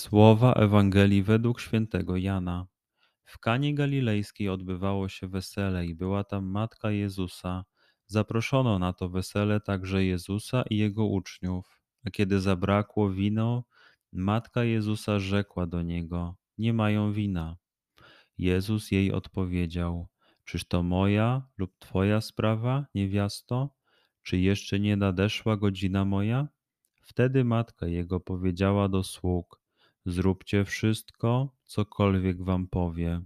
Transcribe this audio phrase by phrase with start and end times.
[0.00, 2.66] Słowa Ewangelii według świętego Jana.
[3.24, 7.64] W Kanie Galilejskiej odbywało się wesele i była tam matka Jezusa.
[8.06, 11.80] Zaproszono na to wesele także Jezusa i jego uczniów.
[12.04, 13.64] A kiedy zabrakło wino,
[14.12, 17.56] matka Jezusa rzekła do niego: Nie mają wina.
[18.38, 20.08] Jezus jej odpowiedział:
[20.44, 23.74] Czyż to moja lub twoja sprawa, niewiasto?
[24.22, 26.48] Czy jeszcze nie nadeszła godzina moja?
[27.02, 29.59] Wtedy matka jego powiedziała do sług:
[30.06, 33.22] Zróbcie wszystko, cokolwiek wam powie.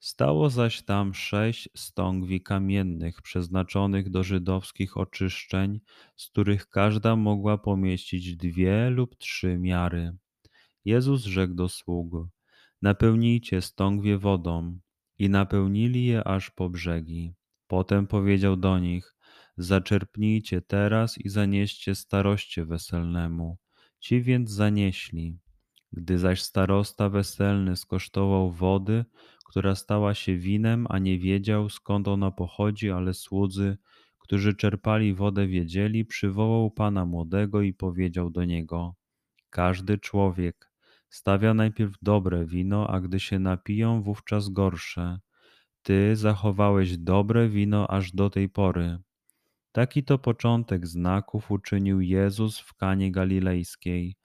[0.00, 5.80] Stało zaś tam sześć stągwi kamiennych, przeznaczonych do żydowskich oczyszczeń,
[6.16, 10.16] z których każda mogła pomieścić dwie lub trzy miary.
[10.84, 12.28] Jezus rzekł do sług:
[12.82, 14.78] Napełnijcie stągwie wodą.
[15.18, 17.34] I napełnili je aż po brzegi.
[17.66, 19.16] Potem powiedział do nich:
[19.56, 23.58] Zaczerpnijcie teraz i zanieście staroście weselnemu.
[24.00, 25.38] Ci więc zanieśli.
[25.96, 29.04] Gdy zaś starosta weselny skosztował wody,
[29.46, 33.78] która stała się winem, a nie wiedział skąd ona pochodzi, ale słudzy,
[34.18, 38.94] którzy czerpali wodę, wiedzieli, przywołał pana młodego i powiedział do niego:
[39.50, 40.70] Każdy człowiek
[41.08, 45.18] stawia najpierw dobre wino, a gdy się napiją, wówczas gorsze.
[45.82, 48.98] Ty zachowałeś dobre wino aż do tej pory.
[49.72, 54.16] Taki to początek znaków uczynił Jezus w Kanie Galilejskiej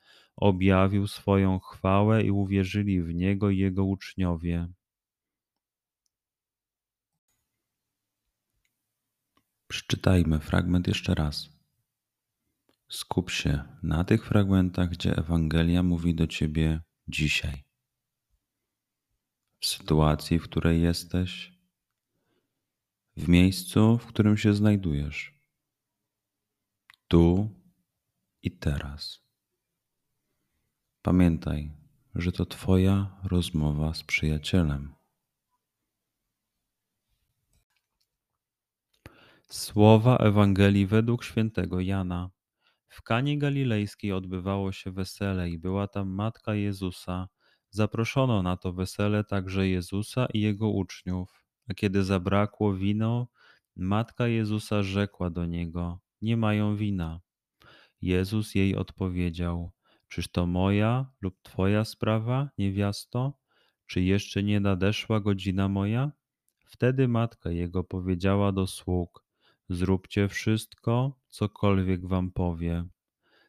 [0.41, 4.67] objawił swoją chwałę i uwierzyli w Niego Jego uczniowie.
[9.67, 11.49] Przeczytajmy fragment jeszcze raz.
[12.89, 17.63] Skup się na tych fragmentach, gdzie Ewangelia mówi do Ciebie dzisiaj.
[19.59, 21.51] W sytuacji, w której jesteś,
[23.17, 25.33] w miejscu, w którym się znajdujesz,
[27.07, 27.49] tu
[28.43, 29.30] i teraz.
[31.03, 31.71] Pamiętaj,
[32.15, 34.93] że to Twoja rozmowa z przyjacielem.
[39.49, 42.29] Słowa Ewangelii według świętego Jana.
[42.87, 47.27] W Kanie Galilejskiej odbywało się wesele i była tam matka Jezusa.
[47.69, 51.45] Zaproszono na to wesele także Jezusa i jego uczniów.
[51.69, 53.27] A kiedy zabrakło wino,
[53.75, 57.19] matka Jezusa rzekła do niego: Nie mają wina.
[58.01, 59.71] Jezus jej odpowiedział:
[60.11, 63.33] Czyż to moja lub twoja sprawa, niewiasto?
[63.85, 66.11] Czy jeszcze nie nadeszła godzina moja?
[66.65, 69.25] Wtedy matka jego powiedziała do sług:
[69.69, 72.85] Zróbcie wszystko, cokolwiek wam powie.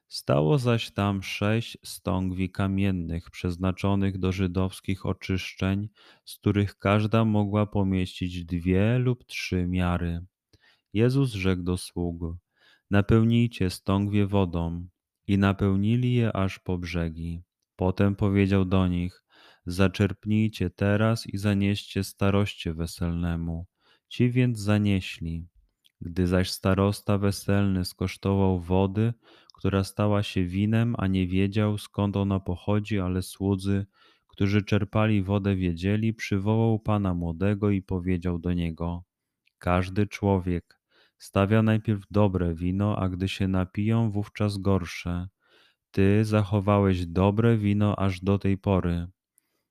[0.09, 5.88] Stało zaś tam sześć stągwi kamiennych, przeznaczonych do żydowskich oczyszczeń,
[6.25, 10.25] z których każda mogła pomieścić dwie lub trzy miary.
[10.93, 12.37] Jezus rzekł do sług:
[12.91, 14.87] Napełnijcie stągwie wodą
[15.26, 17.42] i napełnili je aż po brzegi.
[17.76, 19.24] Potem powiedział do nich:
[19.66, 23.66] Zaczerpnijcie teraz i zanieście staroście weselnemu.
[24.08, 25.46] Ci więc zanieśli.
[26.00, 29.12] Gdy zaś starosta weselny skosztował wody,
[29.54, 33.86] która stała się winem, a nie wiedział skąd ona pochodzi, ale słudzy,
[34.28, 39.04] którzy czerpali wodę, wiedzieli, przywołał pana młodego i powiedział do niego:
[39.58, 40.81] Każdy człowiek
[41.22, 45.28] stawia najpierw dobre wino, a gdy się napiją, wówczas gorsze.
[45.90, 49.06] Ty zachowałeś dobre wino aż do tej pory.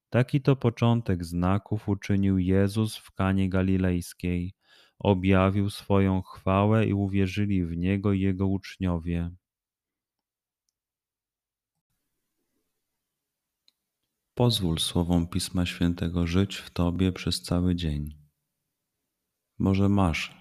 [0.09, 4.53] Taki to początek znaków uczynił Jezus w Kanie Galilejskiej.
[4.99, 9.31] Objawił swoją chwałę i uwierzyli w Niego Jego uczniowie.
[14.33, 18.09] Pozwól słowom Pisma Świętego żyć w Tobie przez cały dzień.
[19.59, 20.40] Może masz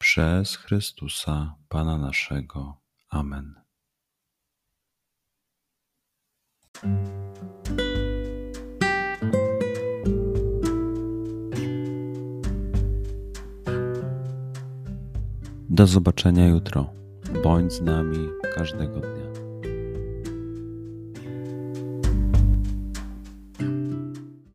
[0.00, 2.76] Przez Chrystusa, Pana naszego.
[3.10, 3.54] Amen.
[15.70, 16.92] Do zobaczenia jutro.
[17.42, 19.39] Bądź z nami każdego dnia.